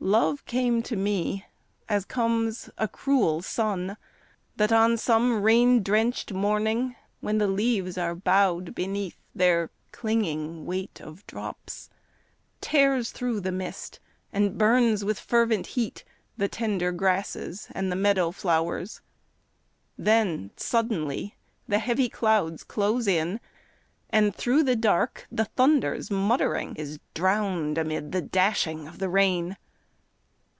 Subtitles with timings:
[0.00, 1.44] Love came to me
[1.88, 3.96] as comes a cruel sun,
[4.56, 11.00] That on some rain drenched morning, when the leaves Are bowed beneath their clinging weight
[11.00, 11.90] of drops,
[12.60, 13.98] Tears through the mist,
[14.32, 16.04] and burns with fervent heat
[16.38, 19.02] The tender grasses and the meadow flowers;
[19.98, 21.34] Then suddenly
[21.66, 23.40] the heavy clouds close in
[24.08, 29.56] And through the dark the thunder's muttering Is drowned amid the dashing of the rain.